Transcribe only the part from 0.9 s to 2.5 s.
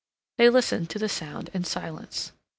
the sound in silence.